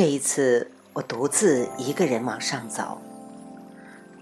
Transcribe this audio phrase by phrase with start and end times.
[0.00, 3.02] 这一次，我独自一个人往上走，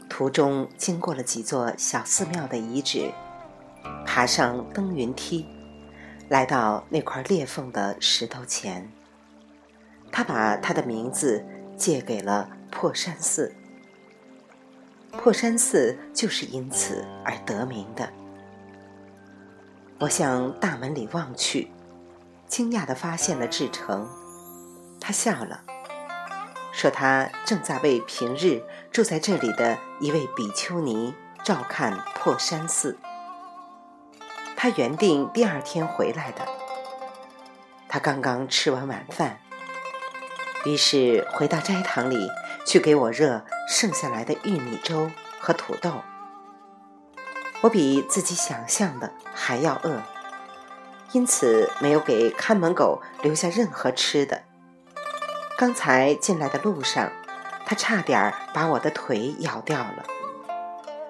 [0.09, 3.13] 途中经过了几座小寺庙的遗址，
[4.05, 5.47] 爬上登云梯，
[6.29, 8.91] 来到那块裂缝的石头前。
[10.11, 11.45] 他把他的名字
[11.77, 13.55] 借给了破山寺，
[15.13, 18.13] 破山寺就是因此而得名的。
[20.01, 21.71] 我向大门里望去，
[22.49, 24.09] 惊讶地发现了志成。
[25.01, 25.63] 他笑了，
[26.73, 28.63] 说他正在为平日
[28.93, 32.99] 住在这里的一位比丘尼照看破山寺。
[34.57, 36.47] 他原定第二天回来的。
[37.89, 39.39] 他刚刚吃完晚饭，
[40.67, 42.29] 于是回到斋堂里
[42.67, 46.03] 去给我热剩下来的玉米粥和土豆。
[47.63, 50.03] 我比自己想象的还要饿，
[51.13, 54.43] 因此没有给看门狗留下任何吃的。
[55.59, 57.11] 刚才进来的路上，
[57.67, 60.07] 他差点把我的腿咬掉了。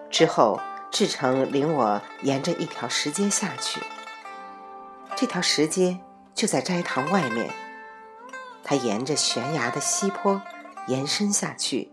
[0.08, 0.58] 之后，
[0.90, 3.82] 志成领我沿着一条石阶下去。
[5.14, 5.98] 这条石阶
[6.34, 7.50] 就在斋堂外面。
[8.64, 10.40] 它沿着悬崖的西坡
[10.86, 11.92] 延伸下去，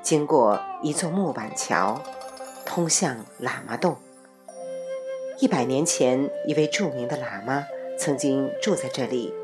[0.00, 2.00] 经过一座木板桥，
[2.64, 3.98] 通向喇嘛洞。
[5.40, 7.66] 一百年前，一位著名的喇嘛
[7.98, 9.34] 曾经住在这里。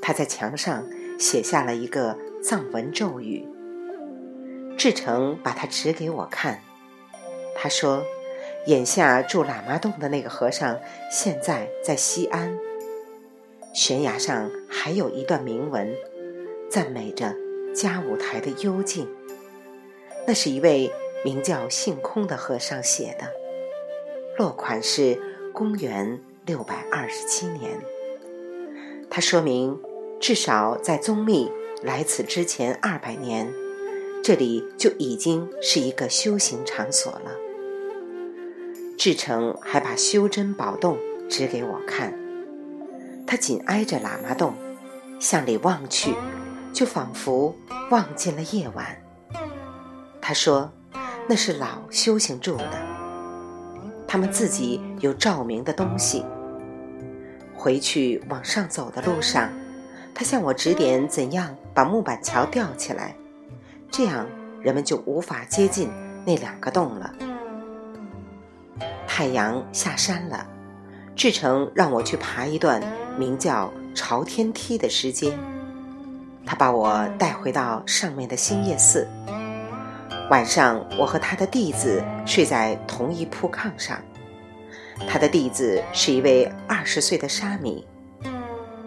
[0.00, 0.82] 他在墙上。
[1.18, 3.46] 写下了一个藏文咒语。
[4.76, 6.60] 志成把它指给我看，
[7.54, 8.04] 他说
[8.66, 10.78] ：“眼下住喇嘛洞的那个和尚，
[11.10, 12.58] 现在在西安。
[13.72, 15.94] 悬崖上还有一段铭文，
[16.68, 17.34] 赞美着
[17.74, 19.08] 嘉舞台的幽静。
[20.26, 20.92] 那是一位
[21.24, 23.30] 名叫性空的和尚写的，
[24.36, 25.20] 落款是
[25.52, 27.80] 公元六百二十七年。
[29.08, 29.80] 他说明。”
[30.24, 31.52] 至少在宗密
[31.82, 33.52] 来此之前二百年，
[34.22, 37.30] 这里就已经是一个修行场所了。
[38.96, 40.96] 志成还把修真宝洞
[41.28, 42.18] 指给我看，
[43.26, 44.54] 它紧挨着喇嘛洞，
[45.20, 46.14] 向里望去，
[46.72, 47.54] 就仿佛
[47.90, 48.96] 望见了夜晚。
[50.22, 50.72] 他说，
[51.28, 52.70] 那是老修行住的，
[54.08, 56.24] 他们自己有照明的东西。
[57.54, 59.52] 回去往上走的路上。
[60.14, 63.16] 他向我指点怎样把木板桥吊起来，
[63.90, 64.24] 这样
[64.62, 65.90] 人们就无法接近
[66.24, 67.12] 那两个洞了。
[69.06, 70.46] 太阳下山了，
[71.16, 72.80] 志成让我去爬一段
[73.18, 75.36] 名叫朝天梯的石阶。
[76.46, 79.08] 他把我带回到上面的兴业寺。
[80.30, 84.00] 晚上，我和他的弟子睡在同一铺炕上。
[85.08, 87.84] 他的弟子是一位二十岁的沙弥。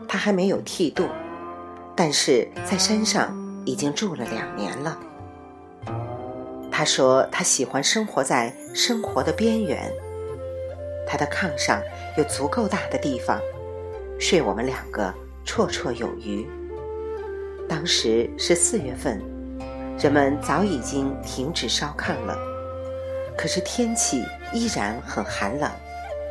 [0.07, 1.07] 他还没有剃度，
[1.95, 3.35] 但是在山上
[3.65, 4.97] 已经住了两年了。
[6.71, 9.91] 他说他喜欢生活在生活的边缘。
[11.07, 11.81] 他的炕上
[12.17, 13.39] 有足够大的地方，
[14.19, 15.13] 睡我们两个
[15.45, 16.47] 绰绰有余。
[17.67, 19.21] 当时是四月份，
[19.97, 22.37] 人们早已经停止烧炕了，
[23.37, 25.71] 可是天气依然很寒冷，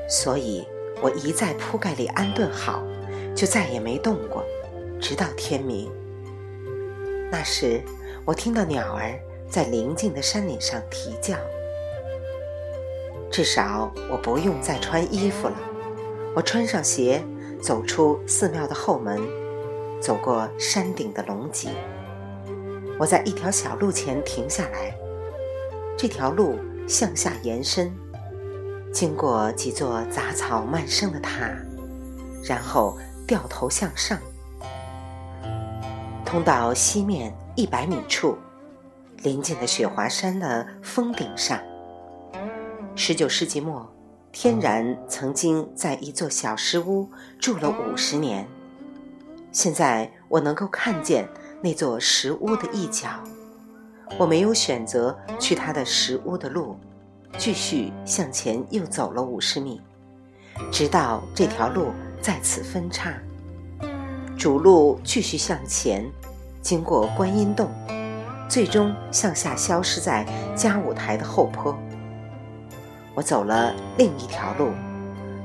[0.08, 0.66] 所以
[1.02, 2.82] 我一在铺盖里安顿好。
[3.36, 4.42] 就再也没动过，
[4.98, 5.92] 直到天明。
[7.30, 7.82] 那时，
[8.24, 9.12] 我听到鸟儿
[9.46, 11.36] 在邻近的山岭上啼叫。
[13.30, 15.56] 至少我不用再穿衣服了。
[16.34, 17.22] 我穿上鞋，
[17.60, 19.20] 走出寺庙的后门，
[20.00, 21.68] 走过山顶的龙脊。
[22.98, 24.96] 我在一条小路前停下来。
[25.94, 26.58] 这条路
[26.88, 27.94] 向下延伸，
[28.90, 31.50] 经过几座杂草漫生的塔，
[32.42, 32.96] 然后。
[33.26, 34.16] 掉头向上，
[36.24, 38.38] 通到西面一百米处，
[39.22, 41.58] 临近的雪华山的峰顶上。
[42.94, 43.84] 十九世纪末，
[44.30, 48.46] 天然曾经在一座小石屋住了五十年。
[49.50, 51.28] 现在我能够看见
[51.60, 53.08] 那座石屋的一角。
[54.18, 56.78] 我没有选择去他的石屋的路，
[57.36, 59.80] 继续向前又走了五十米，
[60.70, 61.90] 直到这条路。
[62.20, 63.14] 再次分叉，
[64.36, 66.04] 主路继续向前，
[66.60, 67.70] 经过观音洞，
[68.48, 70.26] 最终向下消失在
[70.56, 71.76] 嘉舞台的后坡。
[73.14, 74.70] 我走了另一条路，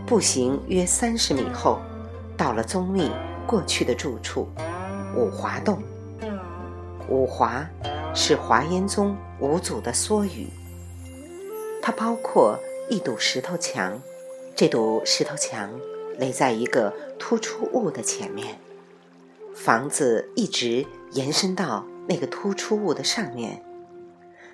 [0.06, 1.80] 步行约三十米后，
[2.36, 3.12] 到了宗密
[3.46, 4.50] 过去的住处——
[5.16, 5.82] 五华洞。
[7.08, 7.66] 五华
[8.14, 10.48] 是华严宗五祖的缩语，
[11.82, 12.58] 它包括
[12.90, 14.00] 一堵石头墙，
[14.56, 15.70] 这堵石头墙。
[16.22, 18.60] 垒在一个突出物的前面，
[19.56, 23.64] 房子一直延伸到那个突出物的上面，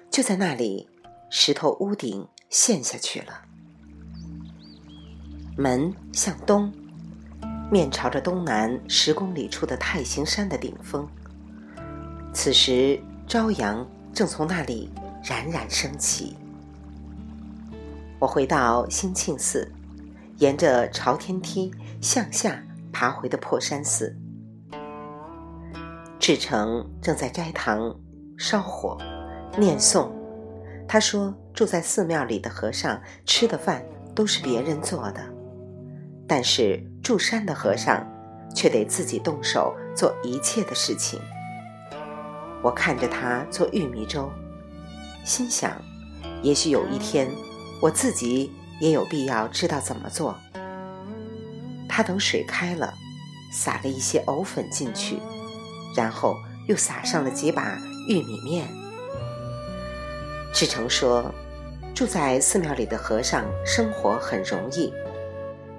[0.09, 0.87] 就在那里，
[1.29, 3.41] 石头屋顶陷下去了。
[5.57, 6.71] 门向东，
[7.69, 11.05] 面朝着东南十公里处的太行山的顶峰。
[12.33, 12.97] 此时
[13.27, 14.89] 朝阳正从那里
[15.21, 16.37] 冉冉升起。
[18.19, 19.69] 我回到兴庆寺，
[20.37, 24.15] 沿着朝天梯向下爬回的破山寺。
[26.19, 27.95] 志成正在斋堂
[28.37, 28.97] 烧火
[29.57, 30.11] 念诵，
[30.87, 35.21] 他说：“住在寺庙里的和尚吃的饭都是别人做的。”
[36.27, 38.05] 但是住山的和尚，
[38.53, 41.19] 却得自己动手做一切的事情。
[42.61, 44.29] 我看着他做玉米粥，
[45.23, 45.71] 心想：
[46.41, 47.29] 也许有一天，
[47.79, 50.37] 我自己也有必要知道怎么做。
[51.89, 52.93] 他等水开了，
[53.51, 55.17] 撒了一些藕粉进去，
[55.95, 56.35] 然后
[56.67, 57.77] 又撒上了几把
[58.07, 58.67] 玉米面。
[60.53, 61.33] 志成说
[61.95, 64.93] ：“住在寺庙里的和尚生活很容易。”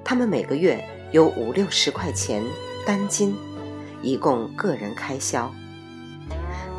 [0.04, 2.42] 他们每个月有五六十块钱
[2.86, 3.36] 单金，
[4.02, 5.52] 以供个人开销。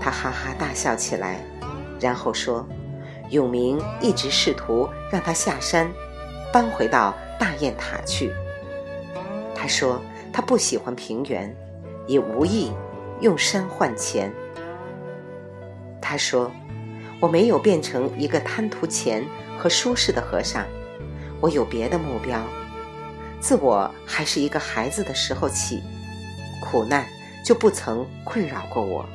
[0.02, 1.44] 他哈哈大笑起来，
[2.00, 2.66] 然后说
[3.30, 5.92] ：“永明一直试图让他下山，
[6.52, 8.34] 搬回到大雁塔去。
[9.56, 10.02] 他说
[10.32, 11.56] 他不喜欢平原，
[12.08, 12.72] 也无意
[13.22, 14.32] 用山换钱。
[16.02, 16.52] 他说
[17.20, 19.24] 我没有变成一个贪图钱
[19.58, 20.66] 和舒适的和尚，
[21.42, 22.42] 我有别的目标。”
[23.42, 25.82] 自我还是一个孩子的时候起，
[26.62, 27.08] 苦难
[27.46, 29.06] 就不曾困扰过我。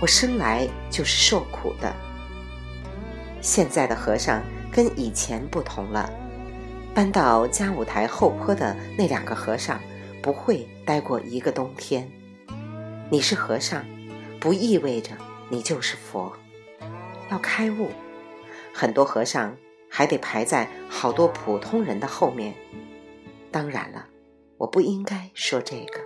[0.00, 1.92] 我生来就是受苦的。
[3.40, 4.42] 现在的和尚
[4.72, 6.10] 跟以前不同了，
[6.94, 9.80] 搬到嘉舞台后坡的那两个和尚
[10.20, 12.10] 不会待过一个冬天。
[13.10, 13.84] 你是和尚，
[14.40, 15.12] 不意味着
[15.48, 16.32] 你就是佛。
[17.30, 17.90] 要开悟，
[18.74, 19.56] 很多和尚
[19.88, 22.54] 还得排在好多普通人的后面。
[23.50, 24.06] 当然了，
[24.56, 26.00] 我不应该说这个。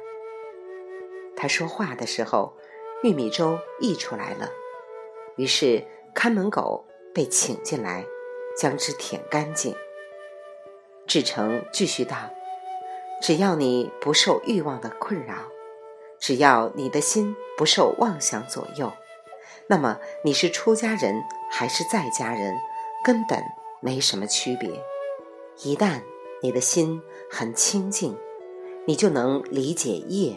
[1.36, 2.54] 他说话的时候，
[3.02, 4.50] 玉米粥溢出来了，
[5.36, 5.82] 于是
[6.14, 6.84] 看门狗
[7.14, 8.04] 被请进来，
[8.56, 9.74] 将之舔干净。
[11.12, 12.16] 志成继续道
[13.20, 15.34] ：“只要你不受欲望的困扰，
[16.18, 18.90] 只要你的心不受妄想左右，
[19.66, 22.56] 那么你是出家人还是在家人，
[23.04, 23.42] 根本
[23.82, 24.70] 没什么区别。
[25.62, 26.00] 一旦……”
[26.42, 27.00] 你的心
[27.30, 28.16] 很清净，
[28.86, 30.34] 你就能理解业。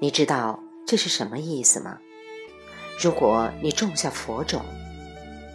[0.00, 1.98] 你知道这是什么意思吗？
[2.98, 4.62] 如果你种下佛种，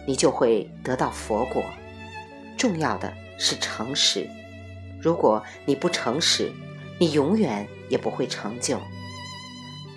[0.06, 1.64] 你就会得到佛果。
[2.58, 4.28] 重要的是诚实。
[5.00, 6.52] 如果你不诚实，
[6.98, 8.80] 你永远也不会成就。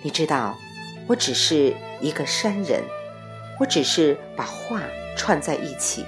[0.02, 0.56] 你知道，
[1.08, 2.82] 我只是一个山人，
[3.58, 4.80] 我只是把话
[5.16, 6.04] 串在一起，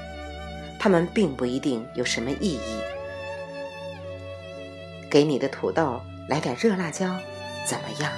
[0.78, 2.78] 他们并不一定有什么意义。
[5.10, 7.18] 给你的土豆来点热辣椒，
[7.66, 8.12] 怎么样？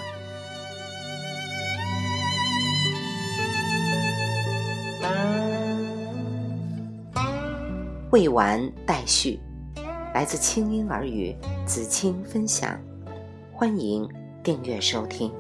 [8.17, 9.39] 未完待续，
[10.15, 12.81] 来自清音耳语子清分享，
[13.53, 14.09] 欢迎
[14.43, 15.31] 订阅收听。